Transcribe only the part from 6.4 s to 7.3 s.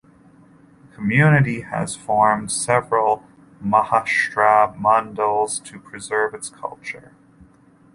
culture.